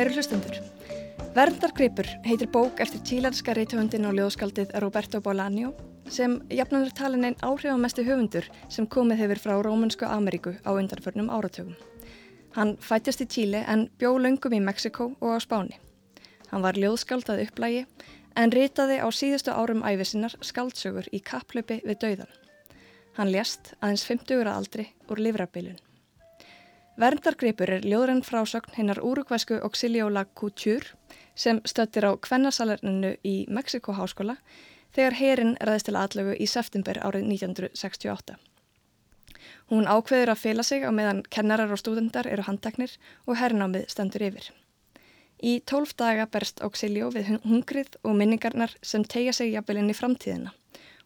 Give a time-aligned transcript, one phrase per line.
[0.00, 0.54] Kæru hlustundur.
[1.36, 5.74] Verndargripur heitir bók eftir tílanska reythöfundin og ljóðskaldið Roberto Bolaño
[6.08, 11.28] sem jafnan er talin einn áhrifamesti höfundur sem komið hefur frá Rómunsku Ameríku á undanförnum
[11.28, 11.76] áratögum.
[12.56, 15.76] Hann fættist í Tíli en bjó löngum í Mexiko og á Spáni.
[16.48, 17.84] Hann var ljóðskaldað upplægi
[18.40, 22.32] en ritaði á síðustu árum æfisinnar skaldsögur í kapplöpi við dauðan.
[23.20, 25.89] Hann lést aðeins 50 ára aldri úr livrarbilun.
[27.00, 30.98] Verndargripur er ljóðrenn frásögn hinnar úrugvæsku Auxiliola Couture
[31.32, 34.34] sem stöttir á kvennarsalerninu í Mexiko háskóla
[34.92, 38.34] þegar herin ræðist til aðlögu í september árið 1968.
[39.72, 42.92] Hún ákveður að fela sig á meðan kennarar og stúdendar eru handteknir
[43.24, 44.50] og herrnámið stendur yfir.
[45.40, 49.96] Í tólf daga berst Auxilio við hungrið og minningarnar sem tegja sig jafnvel inn í
[49.96, 50.52] framtíðina.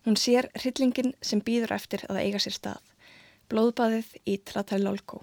[0.03, 2.83] Hún sér hryllingin sem býður eftir að eiga sér stað.
[3.47, 5.23] Blóðbaðið í Tlatelolco.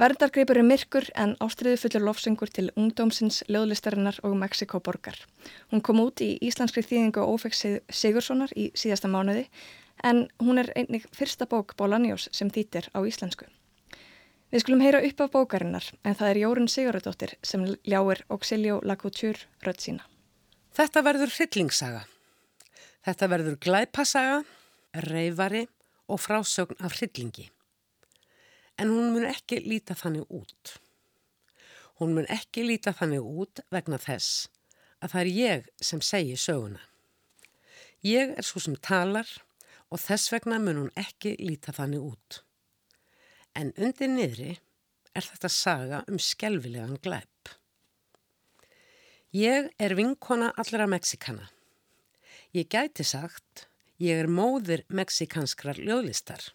[0.00, 5.18] Verndargripur er myrkur en ástriðu fullur lofsengur til ungdómsins, löðlistarinnar og Mexikoborgar.
[5.68, 9.44] Hún kom út í íslenskri þýðingu og ófegg Sigurssonar í síðasta mánuði
[10.00, 13.44] en hún er einnig fyrsta bók Bólanjós sem þýtir á íslensku.
[14.48, 18.96] Við skulum heyra upp af bókarinnar en það er Jórun Sigurðardóttir sem ljáir Auxilio La
[18.96, 20.08] Couture rödd sína.
[20.72, 22.06] Þetta verður hryllingssaga.
[23.04, 24.42] Þetta verður glæpasaga,
[25.12, 25.66] reyfari
[26.08, 27.50] og frásögn af hryllingi
[28.80, 30.78] en hún mun ekki líta þannig út.
[32.00, 34.48] Hún mun ekki líta þannig út vegna þess
[35.04, 36.80] að það er ég sem segi söguna.
[38.00, 39.28] Ég er svo sem talar
[39.92, 42.40] og þess vegna mun hún ekki líta þannig út.
[43.52, 44.54] En undir niðri
[45.12, 47.52] er þetta saga um skelvilegan glæp.
[49.36, 51.50] Ég er vinkona allra Mexikana.
[52.56, 53.68] Ég gæti sagt,
[54.00, 56.48] ég er móðir meksikanskrar ljóðlistar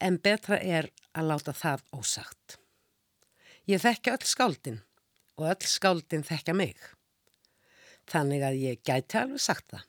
[0.00, 2.58] en betra er að láta það ósagt.
[3.68, 4.80] Ég þekka öll skáldin
[5.38, 6.76] og öll skáldin þekka mig.
[8.08, 9.84] Þannig að ég gæti alveg sagt það.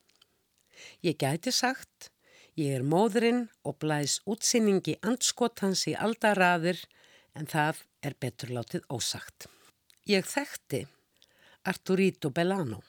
[1.06, 2.10] Ég gæti sagt,
[2.60, 6.82] ég er móðurinn og blæs útsinningi andskotans í aldaraðir
[7.40, 9.48] en það er betur látið ósagt.
[10.10, 10.86] Ég þekkti
[11.70, 12.82] Arturito Bellano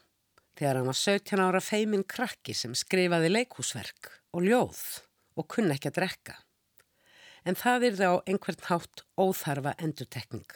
[0.59, 4.81] þegar hann var 17 ára feiminn krakki sem skrifaði leikúsverk og ljóð
[5.39, 6.37] og kunna ekki að drekka
[7.51, 10.47] en það er þá einhvern hátt óþarfa endurtekning.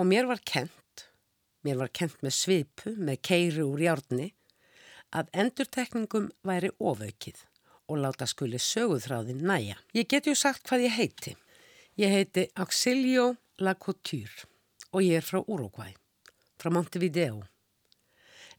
[0.00, 1.08] Og mér var kent,
[1.66, 4.30] mér var kent með svipu, með keiri úr hjárni,
[5.12, 7.44] að endurtekningum væri ofaukið
[7.92, 9.76] og láta skuli söguðþráðin næja.
[9.92, 11.36] Ég get ju sagt hvað ég heiti.
[12.00, 14.48] Ég heiti Auxilio La Couture
[14.92, 15.92] og ég er frá Uruguay,
[16.56, 17.42] frá Montevideo.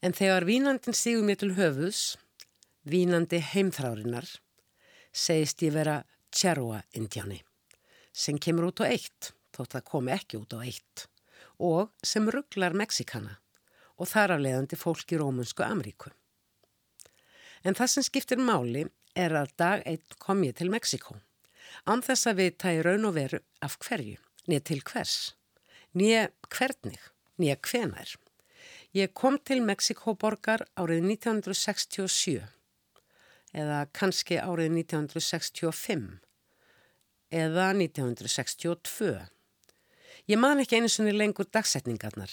[0.05, 2.15] En þegar vínandin stígur mér til höfuðs,
[2.85, 4.27] vínandi heimþrárinar,
[5.13, 6.01] segist ég vera
[6.33, 7.43] Cherua-indjáni
[8.13, 11.07] sem kemur út á eitt, þótt það komi ekki út á eitt
[11.61, 13.37] og sem rugglar Mexikana
[13.97, 16.09] og þar af leiðandi fólk í Rómunsku Ameríku.
[17.63, 21.19] En það sem skiptir máli er að dag eitt kom ég til Mexiko
[21.85, 24.17] án þess að við tæði raun og veru af hverju,
[24.47, 25.15] nýja til hvers,
[25.97, 26.99] nýja hvernig,
[27.39, 28.17] nýja hvenar.
[28.93, 32.41] Ég kom til Mexikoborgar árið 1967
[33.53, 36.19] eða kannski árið 1965
[37.33, 39.13] eða 1962.
[40.29, 42.31] Ég man ekki einu svoni lengur dagsetningarnar,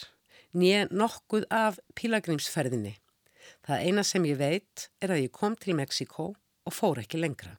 [0.54, 2.94] nýja nokkuð af pílagrimsferðinni.
[3.66, 7.56] Það eina sem ég veit er að ég kom til Mexiko og fór ekki lengra.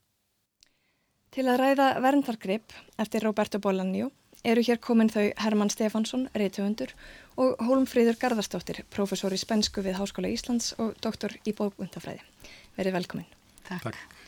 [1.31, 4.09] Til að ræða verndargrip eftir Roberto Bolaño
[4.43, 6.93] eru hér komin þau Herman Stefansson, reytöfundur
[7.39, 12.23] og Hólmfríður Garðarstóttir, professor í spensku við Háskóla Íslands og doktor í bókundafræði.
[12.79, 13.40] Verið velkomin.
[13.71, 13.91] Takk.
[13.91, 14.21] Takk.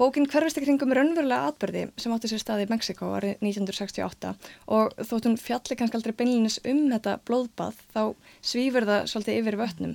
[0.00, 4.30] Bókin hverfist ekki kringum raunverulega atbyrði sem átti sér staði í Mexiko árið 1968
[4.72, 8.00] og þótt hún fjalli kannski aldrei beinlinis um þetta blóðbað þá
[8.40, 9.92] svífur það svolítið yfir vötnum.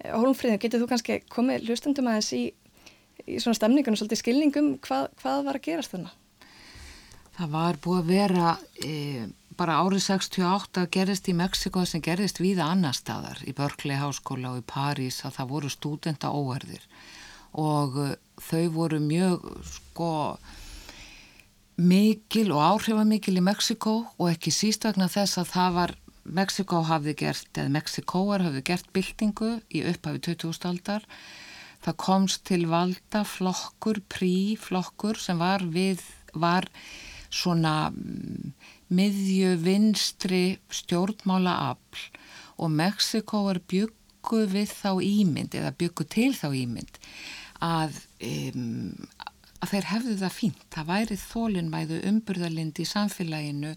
[0.00, 2.42] Eh, Hólmfríðin, getur þú kannski komið hlustandum aðeins í,
[3.28, 6.14] í svona stemningunum, svolítið skilningum, hvað, hvað var að gerast þarna?
[7.34, 8.94] Það var búið að vera e,
[9.58, 14.64] bara árið 68 gerist í Mexiko sem gerist víða annar staðar í Berkeley háskóla og
[14.64, 17.23] í París að það voru stúdenta óverðir og
[17.54, 20.12] uh, þau voru mjög sko
[21.74, 27.12] mikil og áhrifamikil í Mexiko og ekki síst vegna þess að það var Mexiko hafði
[27.20, 31.02] gert, eða Mexikoar hafði gert byltingu í upphafi 2000 aldar.
[31.84, 36.00] Það komst til valda flokkur, príflokkur sem var við,
[36.32, 36.64] var
[37.28, 38.54] svona mm,
[38.94, 42.06] miðju vinstri stjórnmála afl
[42.56, 47.00] og Mexikoar byggu við þá ímynd eða byggu til þá ímynd
[47.62, 48.94] að, um,
[49.60, 50.64] að þeir hefðu það fínt.
[50.74, 53.74] Það væri þólinnmæðu umburðalind í samfélaginu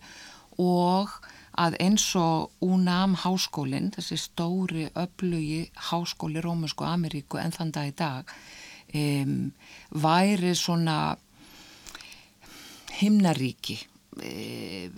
[0.61, 1.13] og
[1.57, 7.95] að eins og UNAM háskólinn, þessi stóri öflugi háskóli Rómusku Ameríku en þann dag í
[7.97, 8.33] dag
[8.93, 9.51] um,
[9.89, 11.17] væri svona
[12.97, 13.79] himnaríki
[14.23, 14.89] e,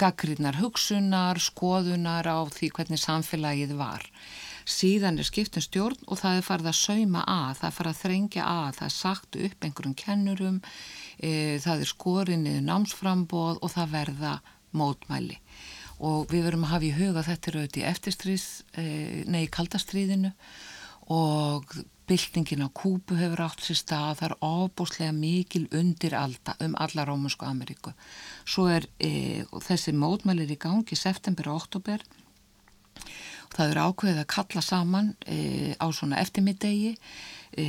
[0.00, 4.08] gaggrinnar hugsunar, skoðunar á því hvernig samfélagið var
[4.68, 8.00] síðan er skiptum stjórn og það er farið að sauma að, það er farið að
[8.02, 10.58] þrengja að, það er sagt upp einhverjum kennurum,
[11.18, 11.32] e,
[11.62, 14.34] það er skorinniðu námsframbóð og það verða
[14.78, 15.38] mótmæli.
[16.02, 18.86] Og við verum að hafa í huga þetta er auðvitað í eftirstríð, e,
[19.30, 20.32] nei, kaldastríðinu
[21.12, 21.76] og
[22.12, 27.06] byltingin á Kúbu hefur átt sér stað, það er ofbúslega mikil undir alda um alla
[27.08, 27.94] Rómunsku Ameríku.
[28.44, 32.04] Svo er e, þessi mótmælir í gangi september og oktober
[33.52, 35.38] Það eru ákveðið að kalla saman e,
[35.76, 37.64] á svona eftirmiddegi e,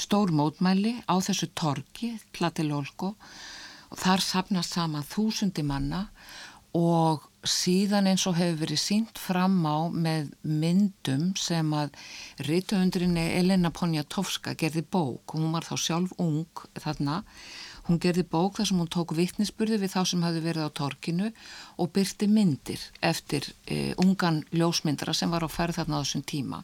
[0.00, 3.12] stór mótmæli á þessu torki, Tlatilolko
[3.90, 6.06] og þar sapnast saman þúsundi manna
[6.78, 11.94] og síðan eins og hefur verið sínt fram á með myndum sem að
[12.44, 15.34] rítuundrinni Elena Poniatowska gerði bók.
[15.34, 17.22] Og hún var þá sjálf ung þarna.
[17.88, 21.30] Hún gerði bók þar sem hún tók vittnisspurði við þá sem hafði verið á torkinu
[21.80, 26.60] og byrti myndir eftir e, ungan ljósmyndara sem var á færð þarna á þessum tíma.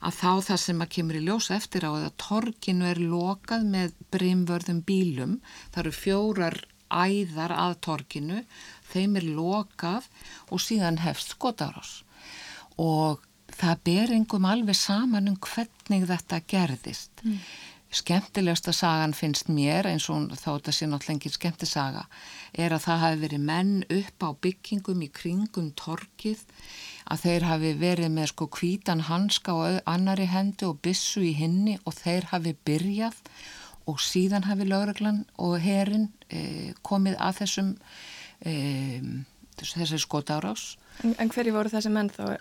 [0.00, 3.94] Að þá það sem að kemur í ljós eftir á að torkinu er lokað með
[4.16, 5.38] brimvörðum bílum,
[5.70, 6.58] það eru fjórar
[6.90, 8.42] æðar að torkinu,
[8.90, 10.10] þeim er lokað
[10.50, 12.02] og síðan hefst skotárás.
[12.76, 13.22] Og
[13.56, 17.24] það ber engum alveg saman um hvernig þetta gerðist.
[17.24, 17.40] Mm
[17.96, 22.02] skemmtilegasta sagan finnst mér eins og þá þetta sé náttúrulega engin skemmtisaga
[22.64, 26.42] er að það hafi verið menn upp á byggingum í kringum torkið
[27.12, 31.78] að þeir hafi verið með sko kvítan hanska og annari hendi og bissu í hinni
[31.84, 33.22] og þeir hafi byrjað
[33.86, 36.10] og síðan hafi lauraglan og herin
[36.82, 37.72] komið að þessum
[38.42, 38.54] e,
[39.60, 40.74] þessi skotárás
[41.04, 42.38] En, en hverju voru þessi menn þá?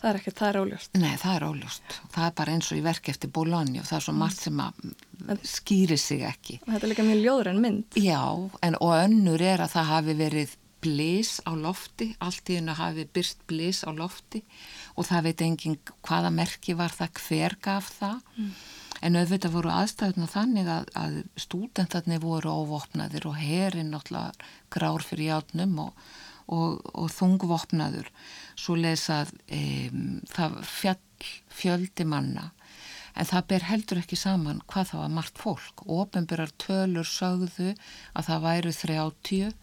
[0.00, 0.94] Það er ekki, það er óljóst.
[0.96, 1.96] Nei, það er óljóst.
[2.14, 4.62] Það er bara eins og í verk eftir Bólóni og það er svo margt sem
[4.64, 6.56] að skýri sig ekki.
[6.62, 7.98] Og þetta er líka mjög ljóður en mynd.
[8.00, 8.22] Já,
[8.64, 13.04] en og önnur er að það hafi verið blís á lofti, allt í hennu hafi
[13.12, 14.40] byrst blís á lofti
[14.96, 18.22] og það veit engin hvaða merki var það, hver gaf það.
[18.38, 18.54] Mm.
[19.00, 25.32] En auðvitað voru aðstæðuna þannig að, að stúdentarnir voru óvopnaðir og herin náttúrulega grár fyrir
[25.32, 26.10] játnum og
[26.50, 28.08] og, og þungvopnaður.
[28.58, 32.50] Svo lesað um, það fjall fjöldi manna.
[33.18, 35.82] En það ber heldur ekki saman hvað það var margt fólk.
[35.90, 37.72] Ofinbjörgar tölur sögðu
[38.14, 39.56] að það væru 30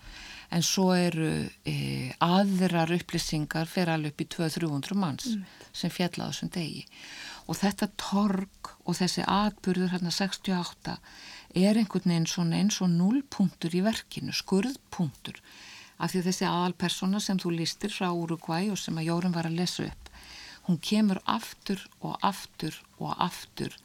[0.48, 1.32] en svo eru
[1.68, 1.76] e,
[2.24, 5.42] aðrar upplýsingar fyrir alveg upp í 200-300 manns mm.
[5.76, 6.86] sem fjallaðu þessum degi
[7.48, 10.98] og þetta torg og þessi atbyrður hérna 68
[11.56, 15.40] er einhvern veginn svona eins og núlpunktur í verkinu, skurðpunktur
[15.98, 19.58] af því þessi aðalpersona sem þú listir frá Uruguay og sem að Jórun var að
[19.62, 20.12] lesa upp
[20.68, 23.76] hún kemur aftur og aftur og aftur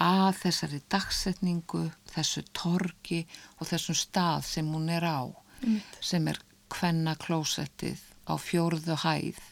[0.00, 3.24] að þessari dagsetningu, þessu torki
[3.58, 5.80] og þessum stað sem hún er á mm.
[6.00, 6.38] sem er
[6.72, 8.00] kvenna klósettið
[8.30, 9.42] á fjórðu hæð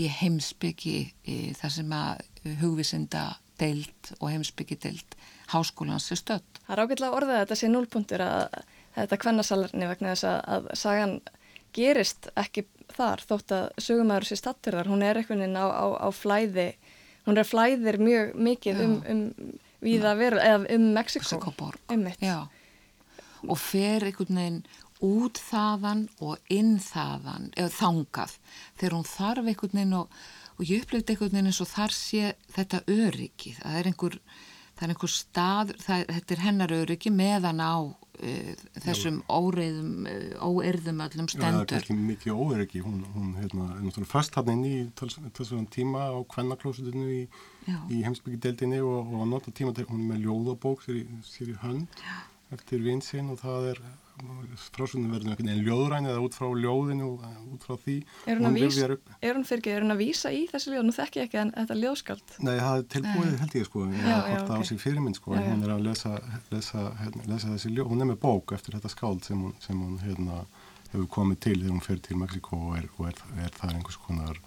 [0.00, 0.96] í heimsbyggi
[1.28, 2.22] í það sem að
[2.62, 3.24] hugvisinda
[3.60, 5.16] deilt og heimsbyggi deilt
[5.52, 6.60] háskólans er stödd.
[6.66, 8.56] Það er ágætilega orðað að þetta sé núlpuntur að
[8.96, 11.14] þetta kvennarsalarni vegna þess að, að sagan
[11.76, 16.08] gerist ekki þar þótt að sögumæður sé stattur þar, hún er veginn á, á, á
[16.12, 16.72] flæði,
[17.28, 19.22] hún er flæðir mjög mikið um, um
[19.82, 20.12] eða
[20.76, 21.40] um Mexiko
[21.90, 22.04] um
[23.50, 24.60] og fer einhvern veginn
[25.02, 28.38] út þaðan og inn þaðan eða þangað.
[28.78, 30.16] Þegar hún þarf einhvern veginn og,
[30.56, 34.18] og ég upplifði einhvern veginn eins og þar sé þetta öryggi, það er einhver
[34.82, 40.32] það er einhver stað, það, þetta er hennar öryggi meðan á uh, þessum óreiðum, uh,
[40.42, 41.62] óerðum öllum stendur.
[41.62, 44.74] Já, það er ekki mikið óeryggi, hún, hún hérna, er náttúrulega fast hann inn í
[44.98, 47.22] þessum tíma á kvennaklósutinu í,
[47.92, 52.16] í heimsbyggjadeildinni og, og nota tíma hún með ljóðabók sér í, sér í hönd Já.
[52.56, 53.84] eftir vinsinn og það er
[54.72, 57.08] frásöndum verður einhvern veginn ljóðræn eða út frá ljóðinu
[57.52, 57.96] út frá því.
[58.28, 58.88] Er hún, vísa,
[59.20, 60.84] er hún, fyrir, er hún að vísa í þessu ljóð?
[60.88, 64.04] Nú þekk ég ekki en þetta ljóðskald Nei, það er tilbúið held ég sko ég
[64.06, 64.66] har hort okay.
[64.66, 66.14] á sig fyrirminn sko já, hún er að lesa,
[66.52, 67.92] lesa, hérna, lesa þessi ljóð.
[67.92, 70.42] Hún er með bók eftir þetta skáld sem hún, sem hún hérna,
[70.92, 74.42] hefur komið til þegar hún fer til Mexiko og er, er, er það einhvers konar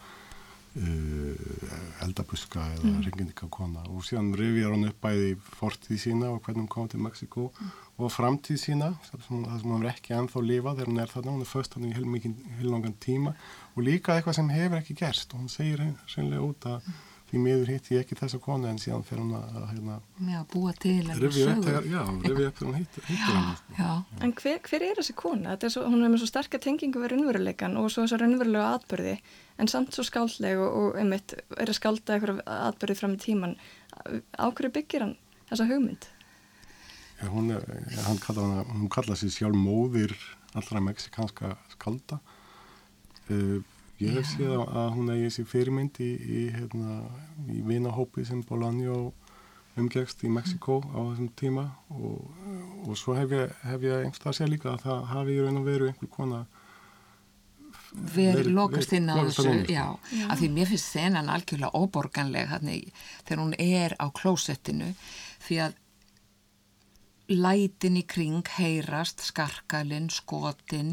[0.75, 2.99] uh, eldabuska eða mm.
[3.07, 7.01] ringindika kona og síðan rifjar hún upp bæði fortíð sína og hvernig hún kom til
[7.03, 7.73] Mexiko mm.
[7.97, 11.45] og framtíð sína, það sem hún er ekki ennþá lifað þegar hún er þarna, hún
[11.45, 13.35] er först hann í heil, heil langan tíma.
[13.75, 15.33] Og líka eitthvað sem hefur ekki gerst.
[15.33, 16.89] Og hún segir reynilega út að
[17.29, 19.95] því miður hitt ég ekki þessa konu en síðan fyrir hún að hérna,
[20.29, 21.87] já, búa til rifja upp þegar,
[22.61, 23.89] hún hittir hann sko.
[24.21, 25.55] En hver, hver er þessi kona?
[25.57, 29.15] Er svo, hún er með svo sterkar tengingu við raunveruleikan og svo þessar raunverulega atbyrði
[29.57, 33.57] en samt svo skáldleg og, og einmitt er að skálda eitthvað atbyrði fram í tíman
[34.37, 35.17] á hverju byggir hann
[35.49, 36.09] þessa hugmynd?
[37.15, 37.63] Já, hún, er,
[38.05, 40.13] hann kalla hana, hún kalla sér sjálf móðir
[40.55, 42.19] allra meksikanska skálda
[43.31, 43.61] uh,
[44.03, 46.97] Ég hef séð að hún eigi sér fyrirmynd í, í, hérna,
[47.47, 49.13] í vinahópi sem Bolaño
[49.79, 52.27] umgegst í Mexiko á þessum tíma og,
[52.83, 55.61] og svo hef ég, hef ég einhverstað að segja líka að það hafi í raun
[55.61, 56.43] og veru einhver kona
[58.15, 62.51] verið lokast inn á þessu, já, já, af því mér finnst senan algjörlega óborganleg
[63.23, 64.91] þegar hún er á klósettinu
[65.45, 65.79] því að
[67.29, 70.91] lætin í kring heyrast, skarkalinn, skotin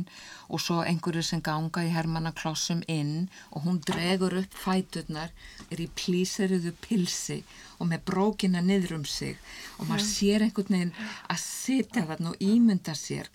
[0.48, 5.34] og svo einhverju sem ganga í hermannaklossum inn og hún dregur upp fæturnar,
[5.70, 7.42] er í plíseriðu pilsi
[7.78, 9.36] og með brókina niður um sig
[9.78, 10.96] og maður sér einhvern veginn
[11.28, 13.28] að sitja þarna og ímynda sér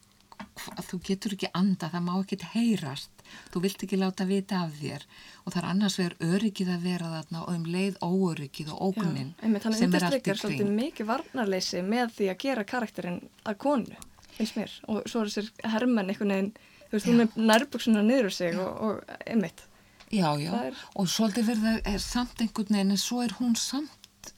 [0.90, 3.24] þú getur ekki anda, það má ekki heyrast.
[3.54, 5.06] Þú vilt ekki láta vita af þér.
[5.44, 9.34] Og það er annars vegar öryggið að vera þarna og um leið óöryggið og ógunnin
[9.42, 10.42] sem er allt í kring.
[10.42, 14.02] Þannig að mikið varnarleysi með því að gera karakterinn að konu,
[14.38, 14.80] finnst mér.
[14.88, 16.52] Og svo er þessir hermenn einhvern veginn
[16.88, 19.64] þú veist, hún er nærbuksunar niður sig og, og einmitt.
[20.08, 20.84] Já, já, er...
[20.96, 24.32] og svolítið verða er samt einhvern veginn en svo er hún samt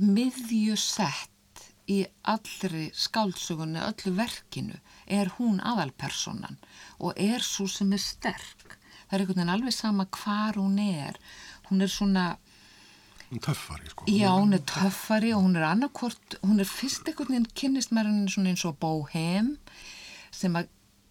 [0.00, 1.35] miðjusett
[1.92, 6.58] í allri skálsugunni, öllu verkinu er hún aðalpersonan
[6.98, 8.76] og er svo sem er sterk.
[9.06, 11.18] Það er einhvern veginn alveg sama hvar hún er.
[11.68, 12.26] Hún er svona...
[13.28, 14.06] Hún er töffari sko.
[14.10, 18.10] Já, hún er töffari og hún er annarkort, hún er fyrst einhvern veginn kynnist með
[18.10, 19.54] henni eins og Bóhem
[20.34, 20.58] sem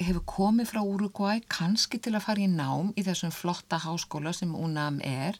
[0.01, 4.51] hefur komið frá Uruguay kannski til að fara í nám í þessum flotta háskóla sem
[4.51, 5.39] UNAM er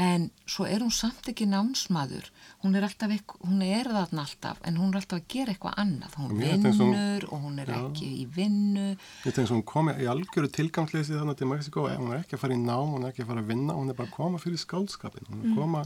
[0.00, 2.30] en svo er hún samt ekki námsmaður.
[2.64, 3.12] Hún er alltaf,
[3.44, 6.16] hún er þarna alltaf en hún er alltaf að gera eitthvað annað.
[6.18, 7.76] Hún vinnur og hún er já.
[7.78, 8.88] ekki í vinnu.
[9.24, 12.42] Ég tenk að hún komi í algjöru tilgangsleysi þannig til Mexiko hún er ekki að
[12.44, 14.42] fara í nám, hún er ekki að fara að vinna hún er bara að koma
[14.42, 15.60] fyrir skálskapin hún er að mm.
[15.60, 15.84] koma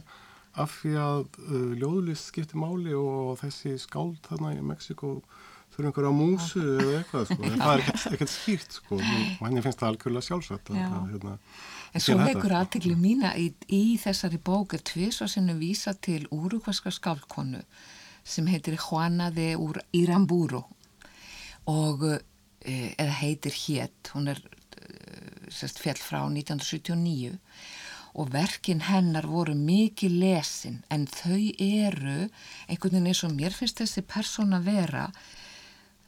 [0.59, 5.19] af því að uh, ljóðlist skiptir máli og þessi skáld þarna í Mexiko
[5.79, 7.51] fyrir einhverja músu eða eitthvað sko.
[7.55, 7.83] það er
[8.17, 8.97] ekkert skýrt sko.
[8.99, 11.35] og henni finnst það algjörlega sjálfsagt að, að, hérna,
[11.95, 14.83] En svo veikur aðtegli mína í, í þessari bók er
[15.31, 17.63] sinni vísa til úrugvaska skálkonu
[18.27, 19.55] sem heitir Juana de
[19.97, 20.65] Iramburu
[21.71, 27.39] og e, eða heitir Hétt, hún er e, sérst fjall frá 1979
[28.19, 32.27] og verkin hennar voru mikið lesin en þau eru
[32.67, 35.13] einhvern veginn eins og mér finnst þessi persóna vera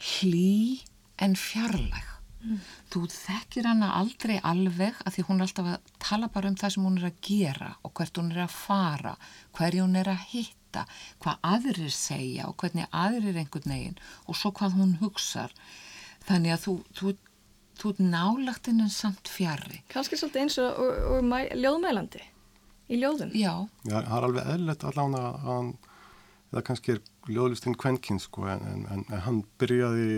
[0.01, 0.81] hlý
[1.21, 2.61] en fjarlæg Mm.
[2.89, 6.73] Þú þekkir hana aldrei alveg að því hún er alltaf að tala bara um það
[6.75, 9.13] sem hún er að gera og hvert hún er að fara,
[9.59, 10.87] hverju hún er að hitta,
[11.21, 15.53] hvað aðrir segja og hvernig aðrir einhvern veginn og svo hvað hún hugsar.
[16.25, 17.15] Þannig að þú, þú,
[17.83, 19.83] þú er nálagt innan samt fjari.
[19.93, 22.25] Kanski svolítið eins og, og, og mæ, ljóðmælandi
[22.89, 23.37] í ljóðun.
[23.37, 23.53] Já.
[23.85, 25.73] Já, það er alveg eðlert allan að hann,
[26.55, 30.11] það kannski er ljóðlistinn kvenkinn sko en, en, en hann byrjaði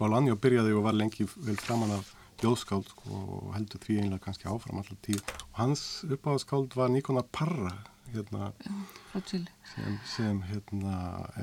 [0.00, 2.10] Bálanjó byrjaði og var lengi vel framann af
[2.42, 5.22] ljóðskáld sko, og heldur því einlega kannski áfram alltaf tíð.
[5.52, 7.76] Og hans uppáðskáld var Nikona Parra
[8.12, 8.50] hérna,
[9.70, 10.96] sem, sem hérna,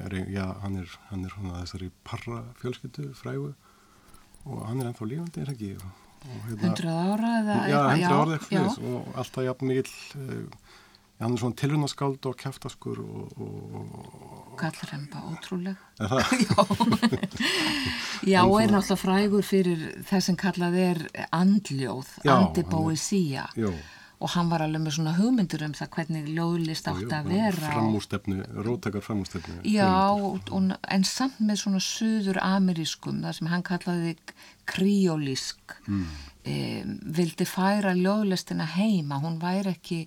[0.04, 3.54] er, já, hann er, hann er þessari Parra fjölskyldu frægu
[4.46, 5.72] og hann er ennþá lífandi er ekki?
[5.80, 10.70] Og, og, hérna, 100 ára eða já, 100 ára eitthvað og alltaf jafn mikil uh,
[11.20, 15.76] hann er svona tilhörnaskáld og kæftaskur og, og Gallremba, ótrúlega
[18.32, 23.48] Já, og er náttúrulega frægur fyrir það sem kallað er andljóð, antibóisía
[24.20, 28.40] og hann var alveg með svona hugmyndur um það hvernig ljóðlist átt að vera framústefnu,
[28.68, 34.18] róttakar framústefnu Já, og, en samt með svona söður amerískum, það sem hann kallaði
[34.70, 36.04] kriólísk mm.
[36.44, 36.58] e,
[37.16, 40.02] vildi færa ljóðlistina heima, hún væri ekki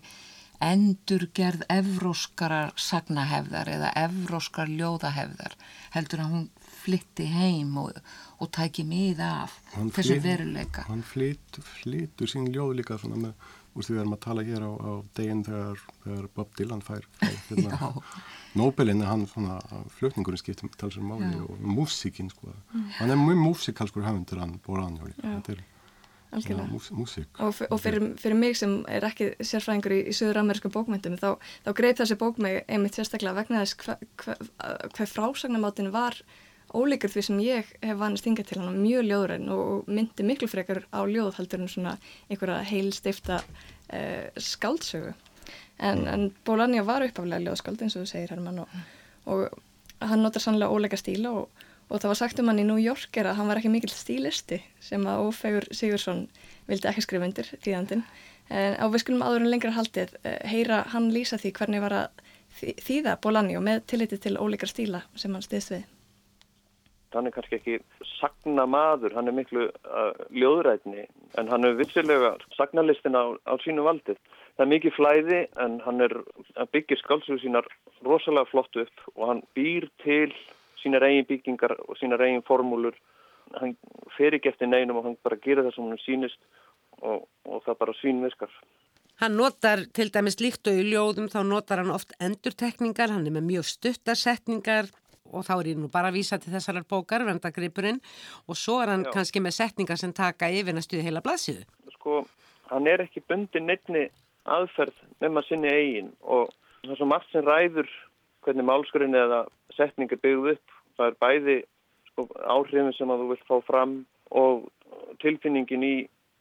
[0.63, 5.57] endurgerð evróskara sagnahefðar eða evróskar ljóðahefðar
[5.97, 6.45] heldur að hún
[6.83, 7.99] flytti heim og,
[8.43, 10.87] og tæki miða af hann þessu flyt, veruleika.
[10.89, 14.67] hann flyt, flyttur sín ljóð líka svona með, úr því við erum að tala hér
[14.67, 17.83] á, á deginn þegar, þegar Bob Dylan fær, fær hérna,
[19.13, 19.27] hann
[19.99, 21.45] flutningurinn skiptum talsum máli Já.
[21.47, 22.55] og músikinn sko.
[22.73, 22.89] Mm.
[22.99, 25.67] hann er mjög músikalskur hafundur hann bóra hann þetta er
[26.33, 27.29] Mús, músík.
[27.45, 31.35] Og, og fyrir, fyrir mig sem er ekki sérfræðingur í, í söður-amerísku bókmyndum þá,
[31.67, 34.37] þá greip þessi bók mig einmitt sérstaklega vegna þess hvað hva,
[34.97, 36.17] hva frásagnamátin var
[36.73, 38.63] ólíkur því sem ég hef vanist hinga til.
[38.63, 41.93] Hann mjög ljóðræn og myndi miklu frekar á ljóð heldur en svona
[42.31, 45.13] einhverja heilstifta uh, skáldsögu.
[45.83, 48.81] En, en Bólanja var uppaflega ljóðskáld eins og þú segir Herman og,
[49.29, 49.61] og
[50.01, 53.17] hann notar sannlega óleika stíla og, og það var sagt um hann í New York
[53.21, 56.25] er að hann var ekki mikil stílisti sem að Ófegur Sigursson
[56.69, 58.05] vildi ekki skrifa undir þýðandin
[58.53, 61.97] en á við skulum áður en lengra haldið uh, heyra hann lýsa því hvernig var
[61.99, 62.23] að
[62.61, 65.85] þýða Bólani og með tilliti til ólíkar stíla sem hann stiðst við?
[67.13, 67.75] Hann er kannski ekki
[68.17, 71.05] sagna maður, hann er miklu uh, ljóðrætni
[71.41, 74.17] en hann er vissilega sagnalistin á, á sínu valdið.
[74.57, 76.17] Það er mikið flæði en hann, er,
[76.57, 77.69] hann byggir skálsuðu sínar
[78.05, 80.33] rosalega flott upp og hann býr til
[80.83, 82.97] sínar eigin byggingar og sínar eigin formúlur.
[83.59, 83.77] Hann
[84.17, 86.41] fer ekki eftir neinum og hann bara gerir það sem hann sínist
[87.01, 88.55] og, og það bara svínviskar.
[89.23, 93.35] Hann notar til dæmis líkt og í ljóðum þá notar hann oft endurtekningar, hann er
[93.37, 94.89] með mjög stuttarsetningar
[95.33, 98.01] og þá er ég nú bara að vísa til þessarar bókar, vendagripurinn
[98.49, 99.13] og svo er hann Já.
[99.17, 101.65] kannski með setningar sem taka yfir næstuði heila blaðsíðu.
[101.97, 102.25] Sko,
[102.73, 104.09] hann er ekki bundin nefni
[104.51, 106.51] aðferð nema sinni eigin og
[106.83, 107.91] það er svo margt sem ræður
[108.45, 109.45] hvernig málskurinn eða
[109.77, 110.75] setningar byggðu upp.
[110.99, 111.59] Það er bæði
[112.11, 113.95] sko, áhrifin sem að þú vilt fá fram
[114.31, 114.67] og
[115.23, 115.95] tilfinningin í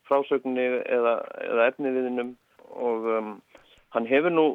[0.10, 2.34] frásögninni eða, eða efniviðinum
[2.72, 3.32] og um,
[3.96, 4.48] hann hefur nú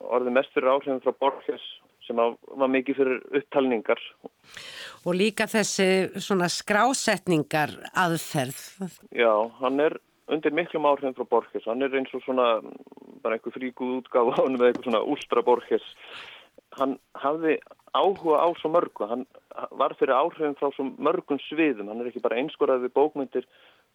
[0.00, 1.64] orðið mest fyrir áhrifin frá Borges
[2.06, 4.00] sem var mikið fyrir upptalningar.
[5.06, 8.62] Og líka þessi svona skrásetningar aðferð.
[9.14, 11.66] Já, hann er undir miklum áhrifin frá Borges.
[11.68, 12.48] Hann er eins og svona,
[13.22, 15.86] bara einhver fríkuð útgáð á hann með eitthvað svona úlstra Borges.
[16.78, 17.58] Hann hafði
[17.94, 19.08] áhuga á svo mörgu.
[19.10, 19.26] Hann
[19.74, 21.90] var fyrir áhrifin frá svo mörgum sviðum.
[21.90, 23.48] Hann er ekki bara einskoraði við bókmyndir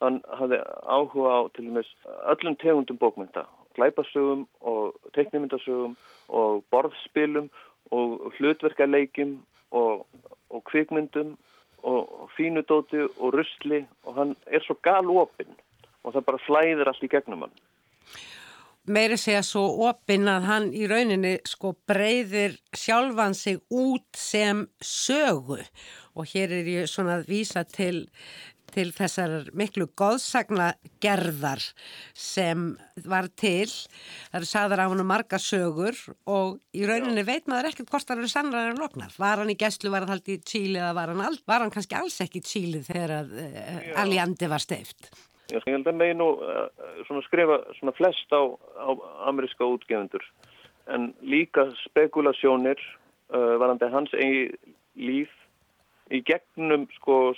[0.04, 1.92] hann hafði áhuga á til og með
[2.34, 3.46] öllum tegundum bókmynda,
[3.78, 5.96] glæpasögum og teknímyndasögum
[6.28, 7.50] og borðspilum
[7.96, 9.38] og hlutverkaleikjum
[9.72, 10.06] og,
[10.50, 11.36] og kvikmyndum
[11.86, 15.54] og fínudóti og rusli og hann er svo galopinn
[16.04, 17.56] og það bara flæðir allt í gegnum hann.
[18.86, 25.62] Meiri segja svo opinn að hann í rauninni sko breyðir sjálfan sig út sem sögu
[26.16, 28.06] og hér er ég svona að vísa til
[28.76, 31.64] til þessar miklu góðsagna gerðar
[32.18, 32.74] sem
[33.08, 33.70] var til.
[34.32, 37.30] Það eru sagðar á hann marga sögur og í rauninni Já.
[37.30, 39.14] veit maður ekkert hvort það eru sannrar en loknar.
[39.22, 41.98] Var hann í gæslu, var hann í Tíli eða var hann, all, var hann kannski
[42.00, 45.10] alls ekki í Tíli þegar uh, eh, Aljandi var steift?
[45.54, 46.68] Ég held að megin nú uh,
[47.08, 48.42] svona skrifa svona flest á,
[48.82, 48.90] á
[49.30, 50.24] ameríska útgefundur
[50.90, 52.80] en líka spekulasjónir
[53.34, 54.48] uh, varandi hans eigi
[54.98, 55.32] líf
[56.14, 57.36] í gegnum sko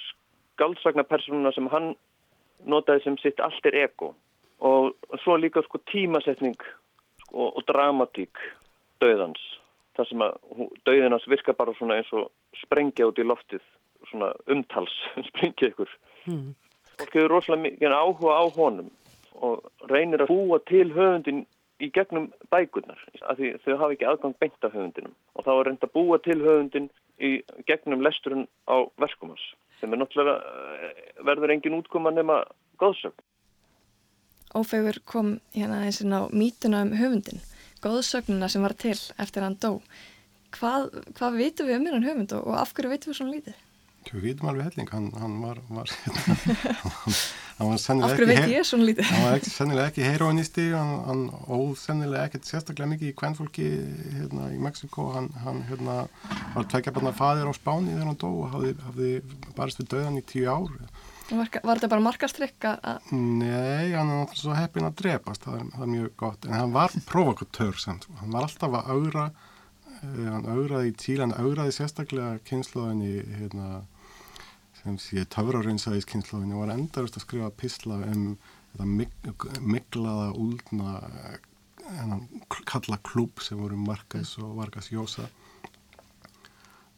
[0.59, 1.93] galdsagnapersonuna sem hann
[2.65, 4.13] notaði sem sitt allt er ego.
[4.65, 6.57] Og svo líka sko tímasetning
[7.27, 8.39] sko, og dramatík
[9.03, 9.43] döðans
[9.97, 10.37] það sem að
[10.85, 12.29] döðinans virka bara svona eins og
[12.61, 13.63] sprengja út í loftið
[14.11, 14.93] svona umtals
[15.31, 15.91] sprengja ykkur.
[16.29, 16.53] Mm.
[16.97, 18.89] Og hefur rosalega mikið áhuga á honum
[19.37, 21.45] og reynir að búa til höfundin
[21.83, 25.67] í gegnum bækurnar af því þau hafa ekki aðgang beint af höfundinum og þá er
[25.69, 26.89] reynd að búa til höfundin
[27.21, 27.31] í
[27.69, 29.45] gegnum lesturinn á verkumans
[29.79, 32.41] sem er náttúrulega eh, verður engin útkoma nema
[32.81, 33.21] góðsögn.
[34.57, 37.43] Ófegur kom hérna eins og ná mítuna um höfundin,
[37.83, 39.77] góðsögnuna sem var til eftir hann dó.
[40.57, 43.66] Hvað, hvað vitum við um hérna höfund og af hverju vitum við svona lítið?
[44.13, 45.87] Við vitum alveg helling, hann, hann var, var
[46.83, 47.15] hann,
[47.57, 48.13] hann var sennilega
[49.89, 53.65] ekki, heroinisti, hann óð sennilega ekkert sérstaklega mikið í kvennfólki
[54.13, 55.31] hérna í Mexiko, hann
[55.67, 55.95] hérna,
[56.53, 59.11] var tveikja barna fadir á Spáni þegar hann dó og hafði, hafði
[59.57, 60.71] barist við döðan í tíu ár.
[61.27, 62.71] Var, var þetta bara markastrykka?
[63.11, 66.55] Nei, hann er náttúrulega svo heppin að drepast, það er, það er mjög gott, en
[66.55, 69.25] hann var provokatör samt, hann var alltaf að augra,
[69.97, 73.67] eh, hann augraði í tíl, hann augraði sérstaklega kynsluðinni hérna
[74.87, 78.29] sem sé töfraraunsæðiskynnslóðinu var endarust að skrifa písla um
[78.77, 80.97] þetta miklaða úldna
[82.67, 85.27] kalla klúb sem voru Marques og Vargas Llosa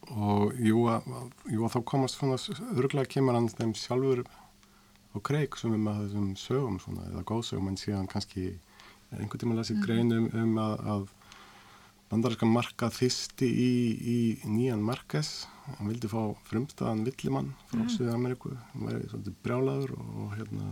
[0.10, 1.06] og jú að,
[1.54, 2.39] jú að þá komast svona
[2.73, 4.23] örgulega kemur hann þeim sjálfur
[5.13, 8.52] og kreik sem er með þessum sögum svona, eða góðsögum en síðan kannski
[9.13, 9.86] einhvern tíma lesið mm.
[9.86, 11.08] greinum um að, að
[12.09, 14.19] bandaríska marka þýsti í, í
[14.49, 17.91] nýjan Marques hann vildi fá frumstaðan Villimann frá mm.
[17.95, 20.69] Suða-Ameríku hann væri svolítið brjálaður og, og hérna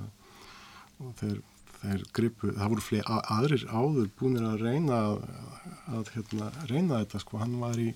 [0.98, 1.40] og þeir,
[1.78, 5.18] þeir gripu, það voru fleiri aðrir áður búinir að reyna að,
[6.00, 7.92] að hérna, reyna þetta sko, hann var í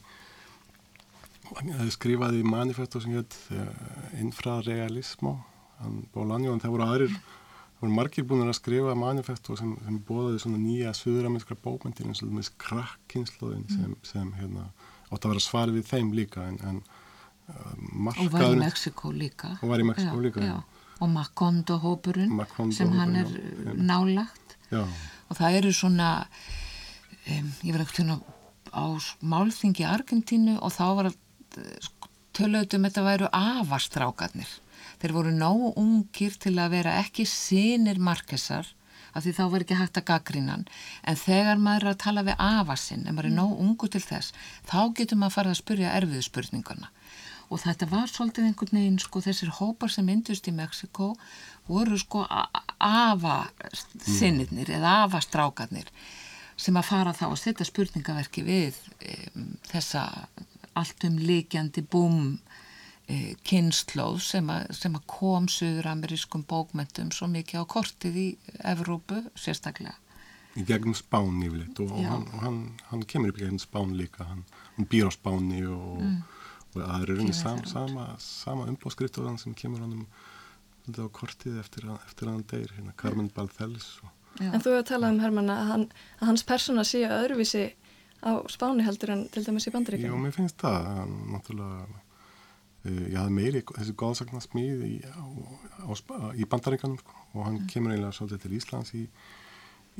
[1.51, 5.33] hann skrifaði manifesto sem heit eh, infrarealismo.
[5.81, 7.40] Hann Bólanjó, en það voru aðrir Það
[7.81, 12.49] voru margir búin að skrifa manifesto sem, sem bóðaði svona nýja söðuraminskra bókmyndir eins og
[12.61, 14.67] krakkinslóðin sem, sem hérna,
[15.09, 16.81] átt að vera svar við þeim líka en, en,
[17.91, 18.27] markaður.
[18.27, 19.55] Og var í Mexiko líka.
[19.59, 20.45] Og var í Mexiko já, líka.
[20.45, 20.87] Já.
[21.01, 23.73] Og Macondo hópurinn Macondo sem hann er já.
[23.73, 24.57] nálagt.
[24.69, 24.85] Já.
[25.31, 26.11] Og það eru svona,
[27.25, 28.19] um, ég var ekkert hérna
[28.71, 28.85] á
[29.25, 31.11] málþingi Argentínu og þá var
[32.37, 34.51] töluðum þetta væru afastrákarnir.
[35.01, 38.69] Þeir voru nógu ungir til að vera ekki sinir markesar
[39.11, 40.63] af því þá verður ekki hægt að gaggrínan
[41.07, 44.27] en þegar maður er að tala við afasinn en maður er nóg ungu til þess
[44.69, 46.87] þá getur maður að fara að spurja erfiðu spurninguna
[47.51, 51.07] og þetta var svolítið einhvern veginn sko þessir hópar sem myndust í Mexiko
[51.67, 52.19] voru sko
[52.79, 54.75] afasinnirnir mm.
[54.77, 55.87] eða afastrákarnir
[56.61, 58.73] sem að fara þá að setja spurningaverki við
[59.35, 60.01] um, þessa
[60.79, 62.39] alltum líkjandi búm
[63.47, 68.27] kynnslóð sem, sem að kom söður-amerískum bókmentum svo mikið á kortið í
[68.73, 69.97] Evrópu sérstaklega.
[70.59, 74.27] Í gegnum Spán yfirleitt og, og hann, hann, hann kemur upp í gegnum Spán líka,
[74.27, 74.43] hann,
[74.75, 76.17] hann býr á Spáni og, mm.
[76.73, 80.07] og það er rauninni sam, sama, sama umbóðskriftóðan sem kemur honum
[80.91, 83.93] á kortið eftir að, eftir að hann deyr, hérna Carmen Balcells.
[84.41, 87.69] En þú hefur talað um Herman að, hann, að hans persóna sé öðruvísi
[88.21, 90.11] á Spáni heldur en til dæmis í Bandaríkjum?
[90.11, 92.01] Jú, mér finnst það, hann náttúrulega
[92.89, 94.93] ég hafði meiri þessi góðsakna smíð í,
[96.41, 97.67] í bandaríkanum sko, og hann mm.
[97.69, 99.01] kemur eiginlega svolítið til Íslands í,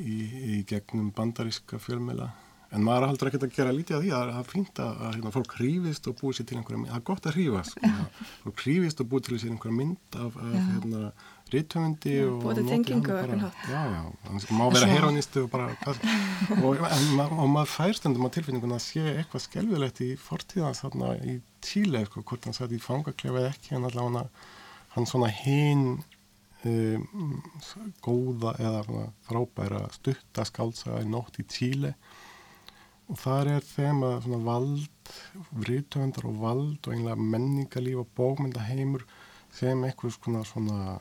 [0.01, 0.15] í,
[0.55, 2.31] í gegnum bandaríska fjölmela
[2.71, 5.15] en maður haldur ekkert að gera lítið af því að það er fínt að, að
[5.17, 7.91] hérna, fólk hrífist og búið sér til einhverja mynd það er gott að hrífast sko,
[8.45, 11.11] fólk hrífist og búið til sér einhverja mynd af, af hérna,
[11.51, 15.67] rítöfundi og búið tengingu já, já, það má vera heroinistu og bara
[16.65, 22.01] og, og maður færstundum á tilfinninguna að sé eitthvað skelvilegt í fortíðans þarna í Tíle
[22.07, 24.25] sko, hvort hann satt í fangaklefa eða ekki en allavega
[24.95, 25.85] hann svona hinn
[26.65, 27.37] um,
[28.01, 31.93] góða eða frábæra stuttaskálsaga í nótt í Tíle
[33.11, 35.15] og þar er þeim að vald,
[35.51, 39.03] vriðtöfundar og vald og einlega menningalíf og bókmyndaheimur
[39.51, 40.95] sem einhvers konar svona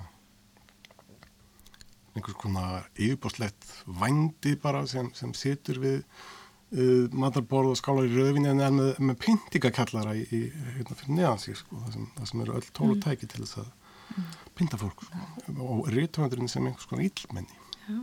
[2.16, 3.66] einhvers konar yfirbáslegt
[4.00, 8.90] vandi bara sem, sem situr við uh, matarborð og skálar í rauðvinni en er með,
[9.10, 10.42] með pyntingakallara í, í,
[10.78, 13.04] hérna fyrir neðansík sko, það, sem, það sem eru öll tólu mm.
[13.06, 13.70] tæki til þess að
[14.16, 14.32] mm.
[14.58, 15.22] pynta fólk sko,
[15.66, 18.00] og rítvöndurinn sem einhvers konar íllmenni Já.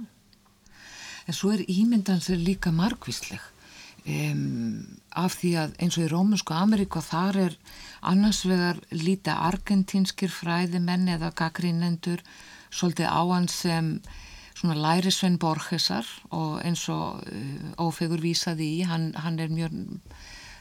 [1.27, 3.43] En svo er ímyndansir líka margvísleg
[4.07, 7.57] um, af því að eins og í Rómunsku Ameríku þar er
[8.07, 12.23] annars vegar líta argentínskir fræðimenn eða gaggrínendur
[12.71, 13.91] svolítið á hann sem
[14.57, 19.75] svona lærisvenn Borgesar og eins og uh, ófegur vísaði í, hann, hann er mjög,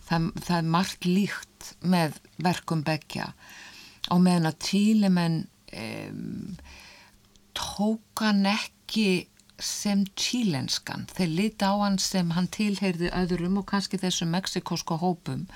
[0.08, 3.30] það, það er margt líkt með verkum begja
[4.12, 5.38] og meðan að tílimenn
[5.72, 6.58] um,
[7.56, 13.96] tók hann ekki sem tílenskan, þeir lita á hann sem hann tilheyrði öðrum og kannski
[14.00, 15.46] þessum meksikósku hópum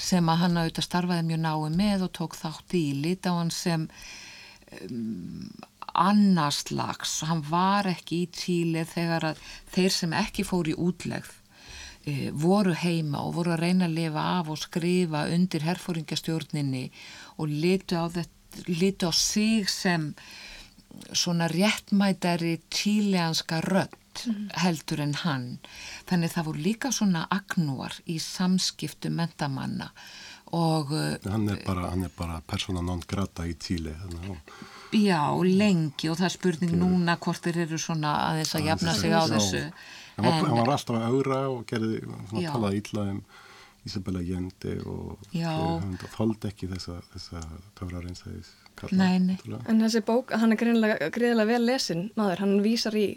[0.00, 3.52] sem að hann auðvitað starfaði mjög nái með og tók þátt í, lita á hann
[3.52, 3.84] sem
[4.88, 5.52] um,
[5.92, 9.42] annarslags, hann var ekki í Tíli þegar að
[9.74, 11.32] þeir sem ekki fór í útlegð
[12.06, 16.86] e, voru heima og voru að reyna að lifa af og skrifa undir herfóringastjórninni
[17.38, 20.12] og litu á, þetta, litu á sig sem
[21.12, 24.50] svona réttmætari tíleanska rött mm.
[24.62, 25.48] heldur en hann
[26.08, 29.90] þannig það voru líka svona agnúar í samskiptu mentamanna
[30.54, 30.92] og
[31.26, 34.62] hann er bara, bara persóna non grata í Tíli þannig að
[34.94, 39.14] Já, lengi og það er spurning núna hvort þeir eru svona aðeins að jafna sig
[39.14, 39.62] á þessu.
[40.14, 43.24] En hann var alltaf að augra og gerði, svona talaði illa um
[43.84, 45.24] Isabella Allende og
[46.14, 47.42] þóldi ekki þessa, þessa
[47.76, 48.98] töfrar eins að kalla.
[49.00, 49.58] Nei, nei.
[49.68, 53.08] En þessi bók, hann er greiðilega vel lesin, maður, hann vísar í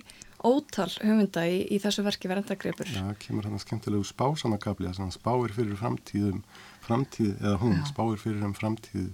[0.48, 2.92] ótal höfunda í, í þessu verki verðandagripur.
[2.94, 6.44] Já, kemur hann að skemmtilegu spásanakabli, þess að hann spáir fyrir framtíðum,
[6.86, 7.88] framtíð, eða hún Já.
[7.94, 9.10] spáir fyrir um framtíð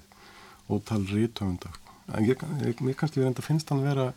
[0.74, 1.72] ótal rítöfunda
[2.12, 4.12] en ég, ég, mér kannski verðan að finnst hann vera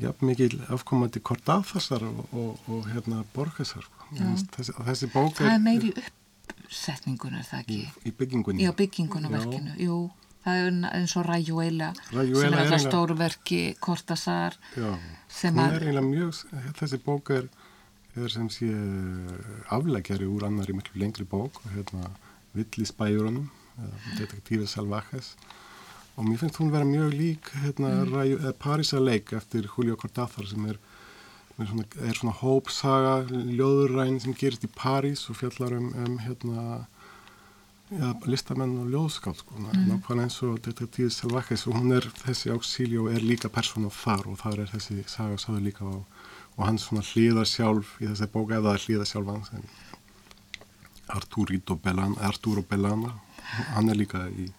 [0.00, 4.08] jafn mikið afkomandi kortáþarsar og, og, og hérna borgarsar sko.
[4.56, 7.78] þessi, þessi bók er það er meiri uppsetningun er það ekki?
[7.78, 9.76] í, í byggingunni já byggingun og verkinu.
[9.80, 9.98] Jú,
[10.44, 16.40] það er eins og Rajuela sem er alltaf stórverki kortasar hún er mjög
[16.80, 17.48] þessi bók er,
[18.16, 18.70] er sem sé
[19.72, 22.10] afleggjari úr annari miklu lengri bók hérna
[22.56, 23.50] Villisbæjurunum
[24.18, 25.34] detektífið Salvajes
[26.16, 28.52] og mér finnst hún vera mjög lík hérna, mm.
[28.60, 30.78] Parísarleik eftir Julio Cortázar sem er,
[31.58, 31.86] er svona,
[32.18, 36.66] svona hópsaga, ljóðurræn sem gerist í París og fjallar um, um hérna,
[37.96, 39.56] ja, listamenn og ljóðskáld sko.
[39.56, 39.88] mm.
[39.88, 44.40] nákvæmlega eins og Detektíð Selvakkes og hún er, þessi Auxilio er líka persóna þar og
[44.44, 45.96] þar er þessi saga sáðu líka á
[46.56, 49.48] og hann svona hlýðar sjálf í þessari bóka eða hlýðar sjálf hans
[51.12, 53.14] Arturo Bellana
[53.74, 54.50] hann er líka í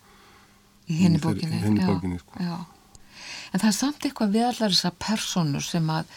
[0.88, 2.40] í henni bókinni, henni bókinni sko.
[2.44, 6.14] en það er samt eitthvað við allar þessar personur sem að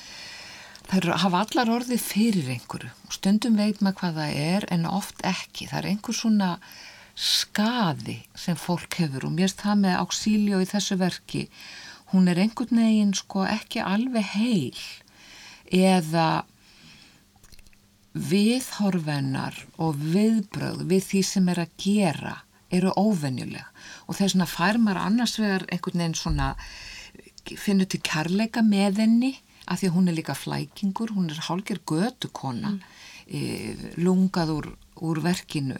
[0.90, 2.92] þær hafa allar orðið fyrir einhverju.
[3.10, 6.50] Stundum veit maður hvað það er en oft ekki, það er einhver svona
[7.16, 9.26] skaði sem fólk hefur.
[9.26, 11.46] Og mér er það með Auxilio í þessu verki
[12.12, 14.84] hún er einhvern veginn sko ekki alveg heil.
[15.66, 16.46] Eða
[18.16, 22.36] viðhorfennar og viðbröð við því sem er að gera
[22.74, 23.64] eru óvenjuleg
[24.06, 26.52] og þess vegna fær maður annars vegar einhvern veginn svona
[27.46, 29.32] finnur til kærleika með henni
[29.66, 32.80] af því að hún er líka flækingur, hún er hálgir götu kona mm.
[33.26, 33.40] e,
[34.02, 34.68] lungað úr,
[35.02, 35.78] úr verkinu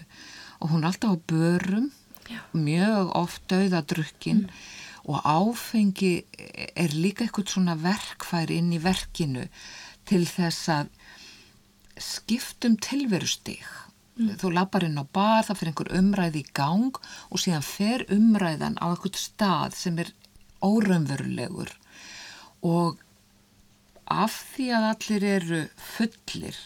[0.61, 1.91] og hún er alltaf á börum
[2.27, 2.41] Já.
[2.53, 4.55] mjög oft dauðadrukkin mm.
[5.11, 6.27] og áfengi
[6.75, 9.47] er líka eitthvað svona verkfæri inn í verkinu
[10.07, 10.91] til þess að
[12.03, 13.63] skiptum tilverustig
[14.17, 14.37] Mm.
[14.41, 18.79] Þú lapar inn á bar, það fyrir einhver umræði í gang og síðan fer umræðan
[18.81, 20.13] á einhvert stað sem er
[20.65, 21.75] órömmverulegur
[22.67, 23.03] og
[24.07, 26.57] af því að allir eru fullir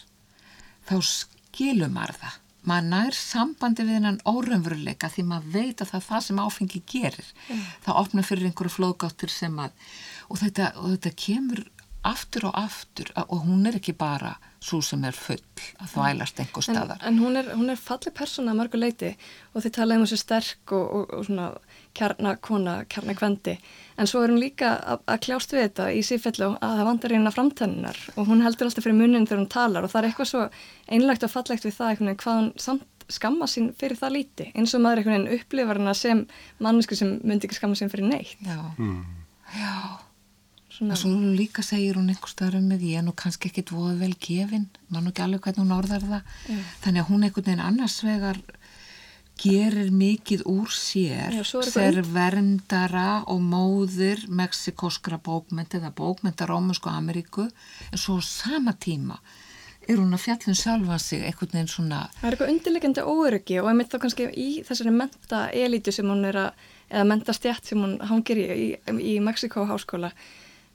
[0.87, 2.37] þá skilum maður það.
[2.61, 6.81] Maður nær sambandi við hennan órömmveruleika því maður veit að það er það sem áfengi
[6.93, 7.29] gerir.
[7.49, 7.61] Mm.
[7.85, 9.87] Það opna fyrir einhverju flóðgáttur sem að
[10.29, 11.63] og þetta, og þetta kemur
[12.07, 15.41] aftur og aftur og hún er ekki bara svo sem er full
[15.81, 16.99] að þvælast einhver staðar.
[17.01, 19.11] En, en hún er, er fallið persóna að mörgu leiti
[19.53, 21.47] og þið talaðum um þessu sterk og, og, og svona
[21.97, 23.55] kjarnakona, kjarnakvendi
[23.97, 27.15] en svo er hún líka að, að kljást við þetta í sífellu að það vandar
[27.15, 30.31] hérna framtennar og hún heldur alltaf fyrir munin þegar hún talar og það er eitthvað
[30.31, 30.45] svo
[30.93, 34.75] einlegt og fallegt við það eitthvað hvað hún samt skamma sín fyrir það líti eins
[34.77, 36.23] og maður einhvern veginn upplifar hana sem
[36.63, 38.37] mannesku sem myndi ekki skamma sín fyrir neitt.
[38.45, 39.01] Já, mm.
[39.57, 39.73] já
[40.81, 40.95] Svona.
[40.95, 43.99] Og svo líka segir hún einhver staðar um mig, ég er nú kannski ekkit voða
[43.99, 46.31] vel gefin, mann og ekki alveg hvernig hún orðar það.
[46.49, 46.71] Yeah.
[46.81, 48.39] Þannig að hún einhvern veginn annars vegar
[49.41, 57.45] gerir mikið úr sér, sér verndara og móðir mexikoskra bókmynd eða bókmynda Rómusku Ameríku,
[57.91, 59.21] en svo sama tíma
[59.85, 62.03] er hún að fjallum sjálfa sig einhvern veginn svona...
[62.19, 66.09] Það er eitthvað undirlegjandi óöryggi og ég mitt þá kannski í þessari menta elítu sem
[66.09, 68.69] hún er að, eða menta stjætt sem hún hangir í, í,
[69.13, 70.11] í Mexiko háskóla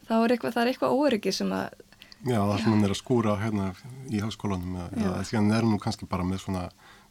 [0.06, 1.82] þá er eitthvað, það er eitthvað óryggi sem að
[2.26, 3.66] Já, það sem hann er að skúra hérna
[4.10, 6.64] í háskólanum eða er hann nú kannski bara með svona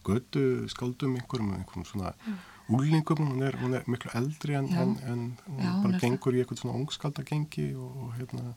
[0.05, 2.11] götu skaldum einhverjum, einhverjum svona
[2.65, 6.41] úlningum, hún er, hún er miklu eldri en, en, en hún Já, bara gengur í
[6.41, 8.55] eitthvað svona ungskaldagengi og hérna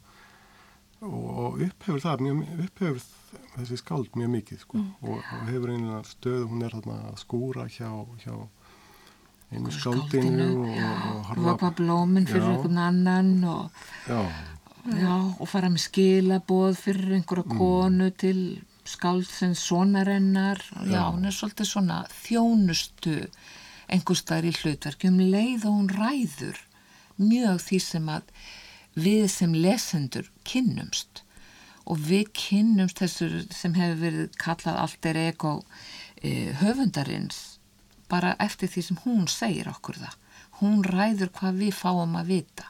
[1.05, 3.03] og upphefur það, mjög, upphefur
[3.55, 4.81] þessi skald mjög mikið sko.
[4.81, 4.89] Mm.
[5.05, 7.91] og, og hefur einlega stöð, hún er þarna að skúra hjá,
[8.25, 8.35] hjá
[9.53, 17.19] einu skáldinu og vaka blóminn fyrir einhvern annan og, já, og fara með skilaboð fyrir
[17.19, 17.59] einhverja mm.
[17.61, 18.43] konu til
[18.89, 23.19] skáldsins sonarennar já, já, hún er svolítið svona þjónustu
[23.89, 26.65] einhverstaðar í hlutverkjum leið og hún ræður
[27.19, 28.33] mjög því sem að
[28.99, 31.23] við sem lesendur kynnumst.
[31.89, 35.55] Og við kynnumst þessu sem hefur verið kallað allt er ego
[36.21, 37.58] eh, höfundarins
[38.09, 40.19] bara eftir því sem hún segir okkur það.
[40.59, 42.67] Hún ræður hvað við fáum að vita.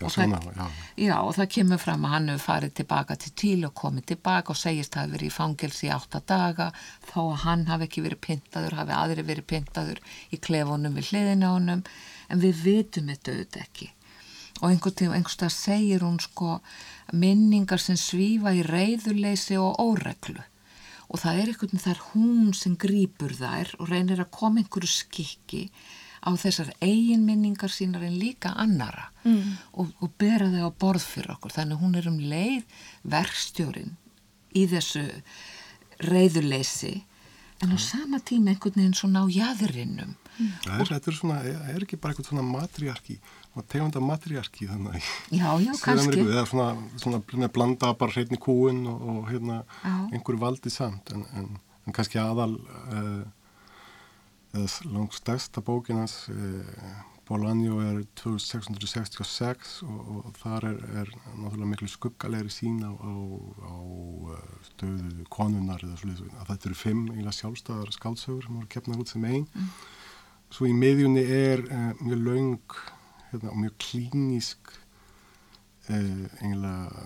[0.00, 0.84] Já, og, svona, það, já.
[1.04, 4.54] Já, og það kemur fram að hann hefur farið tilbaka til tíl og komið tilbaka
[4.54, 6.68] og segist að hefur verið í fangelsi í átta daga
[7.10, 10.00] þó að hann hafi ekki verið pyntaður, hafi aðri verið pyntaður
[10.32, 11.82] í klefunum við hliðin á honum
[12.30, 13.90] en við vitum þetta auðvitað ekki.
[14.60, 16.56] Og einhvern veginn segir hún sko
[17.12, 20.40] minningar sem svífa í reyðuleysi og óreglu
[21.10, 24.92] og það er einhvern veginn þar hún sem grýpur þær og reynir að koma einhverju
[24.92, 25.64] skikki
[26.20, 29.56] á þessar eiginminningar sínar en líka annara mm.
[29.80, 32.80] og, og bera þau á borð fyrir okkur þannig hún er um leið
[33.14, 33.96] verkstjórin
[34.54, 35.06] í þessu
[36.04, 36.94] reyðuleysi
[37.60, 37.84] en á mm.
[37.84, 40.52] sama tíma einhvern veginn svona á jæðurinnum mm.
[40.66, 41.40] Það er, er, svona,
[41.74, 43.18] er ekki bara einhvern svona matriarki
[43.70, 45.02] tegunda matriarki þannig
[45.34, 46.22] já, já, kannski.
[46.22, 46.68] Eða svona,
[47.02, 49.62] svona með blanda bara hreitni kúin og, og hérna
[50.12, 51.52] einhverju valdi samt en, en,
[51.86, 53.22] en kannski aðal uh,
[54.54, 56.98] eða langt stærsta bókinans uh, eh,
[57.30, 63.12] Bólanjó er 2666 og, og þar er, er náttúrulega miklu skuggalegri sín á, á,
[63.70, 63.74] á
[64.34, 66.00] eh, stöðu konunar eða
[66.40, 69.68] að þetta eru fimm eiginlega sjálfstæðar skálsögur sem voru keppnar út sem einn mm.
[70.56, 72.80] svo í miðjunni er uh, mjög laung
[73.30, 74.72] hérna, og mjög klínísk
[75.88, 77.02] eh, eiginlega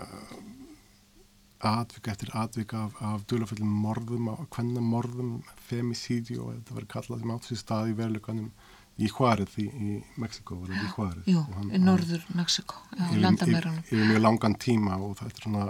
[1.64, 5.36] atvika eftir atvika af, af döluföllum morðum, hvenna morðum
[5.68, 8.50] femicídi og þetta verður kallað sem átt sér stað í verðleikanum
[8.94, 11.24] í Juárez í, í Mexiko í Juárez.
[11.30, 15.64] Jú, hann, í norður Mexiko yfir mjög langan tíma og þetta er svona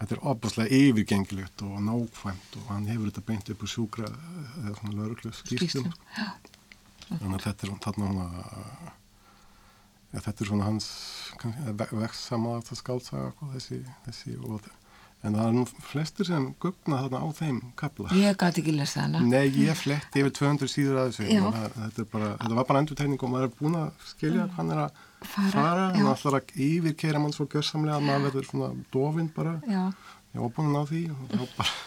[0.00, 4.08] þetta er opaslega yfirgengilegt og nákvæmt og hann hefur þetta beint upp úr sjúkra
[4.62, 5.90] eða svona lauruglu skýrstum
[7.10, 8.94] þannig að þetta er þarna hana
[10.10, 10.90] ja, þetta er svona hans
[11.40, 14.76] það skáltsaga þessi, þessi og það
[15.20, 18.08] En það er nú flestir sem gugna þarna á þeim kapla.
[18.16, 19.20] Ég gæti ekki lesa hana.
[19.20, 21.26] Nei, ég fletti yfir 200 síður að þessu.
[21.44, 24.72] Það, þetta, bara, þetta var bara endurtegning og maður er búin að skilja hvað hann
[24.72, 25.02] er að
[25.34, 25.50] fara.
[25.52, 29.54] fara hann ætlar að yfirkera mann svo gössamlega að maður verður svona dofinn bara.
[29.68, 29.84] Já.
[30.30, 31.78] Ég var búin að ná því og það var bara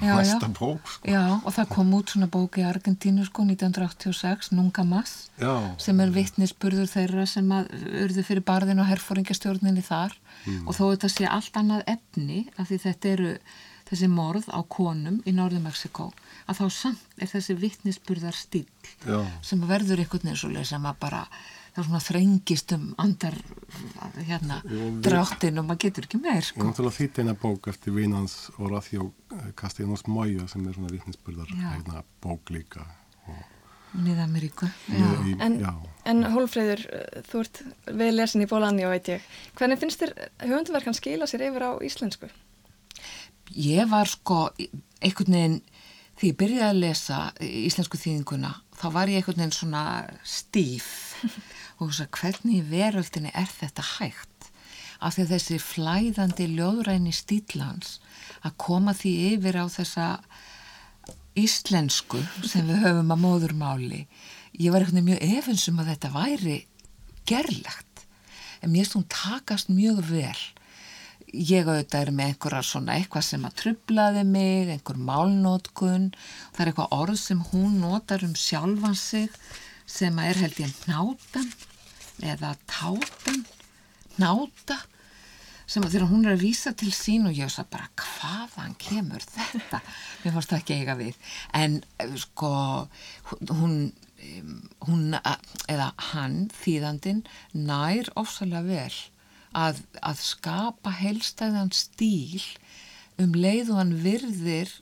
[0.00, 0.52] já, næsta já.
[0.58, 0.88] bók.
[0.88, 1.10] Sko.
[1.10, 5.30] Já, og það kom út svona bók í Argentínu sko 1986, Nunga Mass,
[5.82, 7.72] sem er vittnisspurður þeirra sem að
[8.04, 10.66] urðu fyrir barðin og herfóringastjórninni þar mm.
[10.66, 13.34] og þó þetta sé allt annað efni af því þetta eru
[13.88, 16.10] þessi morð á konum í Norðu Mexiko
[16.48, 18.66] að þá samt er þessi vittnisspurðar stíl
[19.06, 19.22] Já.
[19.44, 21.22] sem verður einhvern veginn svo sem að bara
[21.78, 23.36] það er svona þrengist um andar
[24.26, 24.56] hérna
[25.04, 26.58] dráttin og maður getur ekki meir sko.
[26.58, 29.12] Ég náttúrulega þýtti eina bók eftir Vinans Horacio
[29.58, 32.82] Castellanos Moya sem er svona vittnisspurðar hérna, bók líka
[33.28, 33.46] og
[33.98, 34.66] Nýðameríku
[35.40, 35.54] En,
[36.04, 36.82] en Hólfreyður,
[37.30, 41.46] þú ert við lesin í Bólani og veit ég hvernig finnst þér höfunduverkan skila sér
[41.48, 42.28] yfir á íslensku?
[43.54, 44.48] Ég var sko
[45.00, 45.60] einhvern veginn
[46.18, 49.84] því ég byrjaði að lesa íslensku þýðinguna þá var ég einhvern veginn svona
[50.26, 50.88] stíf
[51.78, 54.50] og þess að hvernig í veröldinni er þetta hægt?
[54.98, 57.98] Af því að þessi flæðandi ljóðræni stílans
[58.42, 60.06] að koma því yfir á þessa
[61.38, 64.00] íslensku sem við höfum að móðurmáli
[64.58, 66.56] ég var eitthvað mjög efinsum að þetta væri
[67.28, 68.06] gerlegt.
[68.62, 70.40] En mér stund takast mjög vel
[71.32, 76.70] ég auðvitað er með einhverja svona eitthvað sem að trublaði mig einhver málnótkun það er
[76.72, 79.34] eitthvað orð sem hún notar um sjálfan sig
[79.88, 81.50] sem að er held ég nátan
[82.24, 83.44] eða tátan
[84.18, 84.78] náta
[85.68, 89.24] sem að þegar hún er að vísa til sín og ég veist bara hvaðan kemur
[89.34, 89.82] þetta?
[90.22, 91.18] Mér fannst það ekki eiga við.
[91.52, 92.52] En eh, sko
[93.50, 93.74] hún,
[94.88, 97.20] hún eða hann þýðandin
[97.52, 98.96] nær ofsalega vel
[99.58, 102.44] að, að skapa helstæðan stíl
[103.18, 104.72] um leið og hann virðir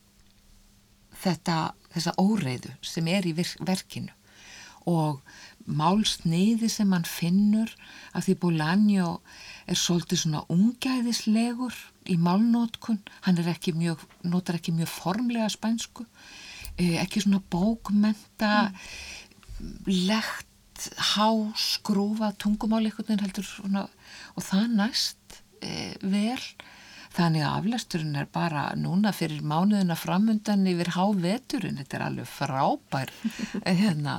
[1.17, 4.13] þetta þessa óreiðu sem er í verkinu
[4.87, 5.23] og
[5.67, 7.73] málsniði sem hann finnur
[8.15, 9.09] af því Bolaño
[9.67, 11.75] er svolítið svona ungæðislegur
[12.07, 16.07] í málnótkun, hann er ekki mjög, notar ekki mjög formlega spænsku,
[16.79, 19.73] eh, ekki svona bókmenta, mm.
[20.07, 20.47] legt,
[21.13, 23.85] há, skrúfa, tungumáli einhvern veginn heldur svona,
[24.35, 26.41] og það næst e, vel.
[27.17, 33.13] Þannig að aflæsturinn er bara núna fyrir mánuðina framundan yfir háveturinn, þetta er alveg frábær,
[33.83, 34.19] hérna,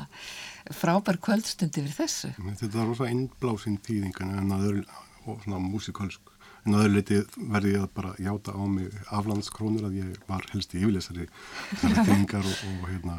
[0.73, 2.31] frábær kvöldstund yfir þessu.
[2.47, 4.81] Þetta er rosa innblásinn tíðingan en að
[5.27, 6.33] og svona músikalsk
[6.67, 7.19] en að öðruleiti
[7.51, 11.27] verði ég að bara játa á mig aflandskrónur að ég var helst í yfirleysari
[11.71, 13.17] þessari tengar og, og hérna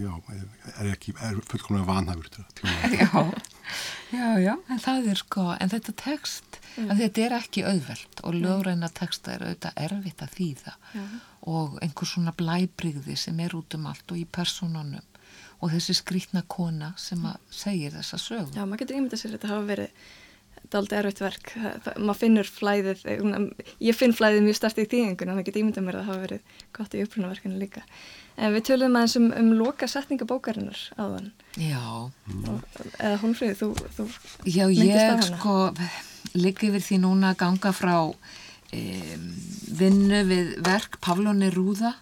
[0.00, 0.12] já,
[0.80, 3.26] er ekki, er fullkomlega vanhæfur tjóna
[4.10, 6.88] Já, já, já, en það er sko en þetta text, mm.
[6.98, 10.74] þetta er ekki auðvelt og lögreina texta er auðvitað erfitt að þýða.
[10.96, 11.04] Já.
[11.54, 15.06] og einhver svona blæbrigði sem er út um allt og í personunum
[15.60, 19.38] og þessi skrítna kona sem að segir þessa sögum Já, maður getur ímyndað sér að
[19.38, 20.04] þetta hafa verið
[20.78, 21.52] aldrei erfitt verk.
[21.98, 23.04] Maður finnur flæðið
[23.82, 26.10] ég finn flæðið mjög stert í þýðingun þannig að ég get ímyndað mér að það
[26.10, 27.84] hafa verið gott í upprunaverkinu líka.
[28.40, 31.30] En við töluðum aðeins um, um loka setninga bókarinnar aðan
[31.60, 31.82] Já.
[32.48, 32.60] Og,
[32.96, 34.06] eða Hólfríð, þú, þú
[34.48, 35.56] Já, ég sko
[36.38, 37.96] liggi við því núna að ganga frá
[38.72, 38.84] e,
[39.80, 41.96] vinnu við verk Pavlóni Rúða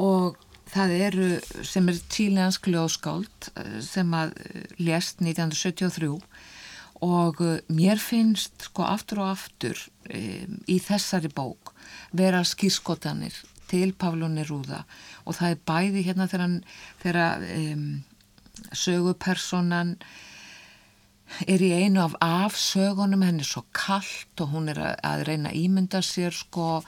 [0.00, 0.40] og
[0.74, 1.28] það eru
[1.66, 6.10] sem er tíleansk ljóskáld eh, sem að eh, lést 1973
[7.04, 11.74] og uh, mér finnst sko aftur og aftur um, í þessari bók
[12.16, 13.36] vera skýrskotanir
[13.70, 14.84] til Pavlóni Rúða
[15.24, 17.88] og það er bæði hérna þegar um,
[18.72, 19.96] sögupersonan
[21.48, 26.02] er í einu af afsögunum henni svo kallt og hún er að, reyna að ímynda
[26.04, 26.84] sér sko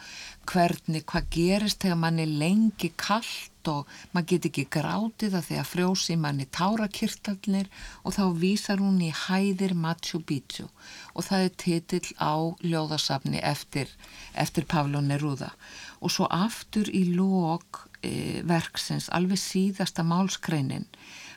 [0.46, 5.68] hvernig hvað gerist þegar mann er lengi kallt og maður get ekki grátið að að
[5.70, 7.70] frjósi manni tárakirtalnir
[8.02, 10.68] og þá vísar hún í hæðir Machu Picchu
[11.14, 13.90] og það er titill á ljóðasafni eftir,
[14.34, 15.52] eftir Pablo Neruda.
[16.00, 20.86] Og svo aftur í lók e, verksins, alveg síðasta málskreinin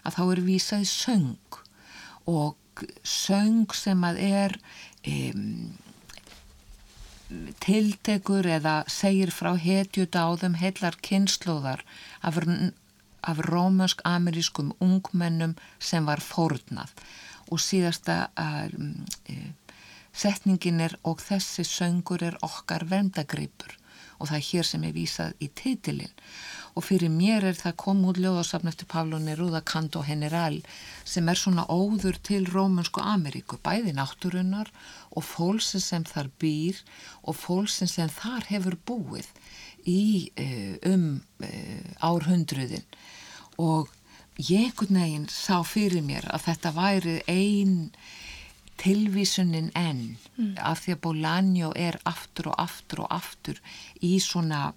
[0.03, 1.59] að þá er vísað söng
[2.29, 4.55] og söng sem að er
[5.03, 5.33] e,
[7.61, 11.83] tiltekur eða segir frá þeim heillar kynnslóðar
[12.21, 12.39] af,
[13.21, 16.93] af rómönsk-amerískum ungmennum sem var fórnað.
[17.49, 18.95] Og síðasta um,
[20.13, 23.77] setningin er og þessi söngur er okkar vendagripur
[24.19, 26.15] og það er hér sem er vísað í titilinn
[26.79, 30.55] og fyrir mér er það kom út ljóðasafn eftir Pablo Neruda Canto General
[31.03, 34.71] sem er svona óður til Rómunsku Ameríku, bæði náttúrunnar
[35.11, 36.79] og fólksin sem þar býr
[37.27, 39.27] og fólksin sem þar hefur búið
[39.83, 41.05] í uh, um
[41.43, 42.87] uh, árhundruðin
[43.59, 43.91] og
[44.39, 47.89] ég neginn sá fyrir mér að þetta væri einn
[48.79, 50.53] tilvísunin enn mm.
[50.63, 53.59] af því að Bolaño er aftur og aftur og aftur
[53.99, 54.69] í svona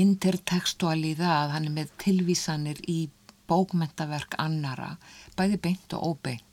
[0.00, 3.00] intertekstualiða að hann er með tilvísanir í
[3.48, 4.94] bókmentaverk annara,
[5.38, 6.44] bæði beint og óbeint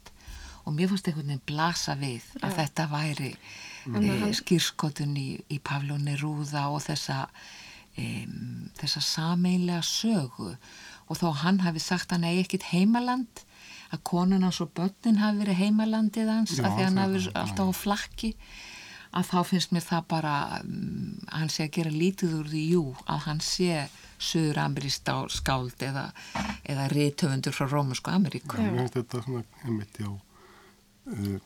[0.66, 2.58] og mér fannst einhvern veginn blasa við að Já.
[2.62, 3.32] þetta væri
[3.86, 3.98] mm.
[4.02, 7.26] e, skýrskotun í, í Pavlo Neruda og þessa
[7.94, 8.26] e,
[8.80, 10.56] þessa sameinlega sögu
[11.06, 13.46] og þó hann hafi sagt hann eigi ekkit heimaland
[13.94, 17.70] að konun hans og börnin hafi verið heimalandið hans Já, að því hann hafi alltaf
[17.70, 18.34] á flakki
[19.16, 22.84] að þá finnst mér það bara um, hann sé að gera lítið úr því jú
[23.06, 23.86] að hann sé
[24.22, 26.06] söður ameríst á skáld eða,
[26.64, 31.38] eða réttöfundur frá Rómusku Ameríku Mér finnst þetta svona einmitt já uh,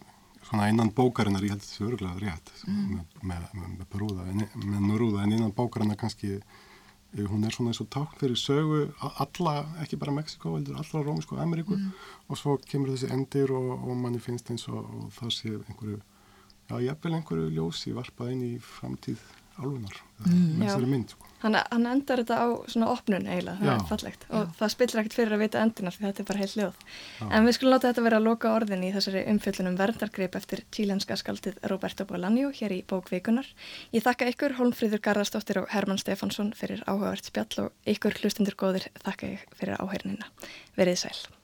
[0.49, 2.87] svona einan bókarinnar ég held þessi öruglega rétt mm.
[2.95, 7.53] með, með, með, með brúða en, með nurúða en einan bókarinnar kannski uh, hún er
[7.53, 11.89] svona eins og takk fyrir sögu alla, ekki bara Mexiko, heldur allra Rómusku Ameríku mm.
[12.29, 16.01] og svo kemur þessi endir og, og manni finnst eins og, og það sé einhverju
[16.69, 19.25] já, ég hef vel einhverju ljósi varpað inn í framtíð
[19.59, 21.13] alvegnar mm, með þessari mynd.
[21.13, 21.27] Sko.
[21.39, 24.51] Hann, hann endar þetta á svona opnun eiginlega, það já, er fallegt og já.
[24.59, 26.81] það spillir ekkert fyrir að vita endunar því þetta er bara heil hljóð.
[27.19, 27.23] Já.
[27.29, 31.19] En við skulum láta þetta vera að loka orðin í þessari umfjöldunum verndargrip eftir tílenska
[31.19, 33.49] skaldið Roberto Bolaño hér í bókvikunar.
[33.95, 38.91] Ég þakka ykkur Holmfríður Garðarsdóttir og Herman Stefansson fyrir áhugavert spjall og ykkur hlustundur góðir
[39.03, 40.31] þakka ég fyrir áherinina.
[40.79, 41.38] Verið sæl.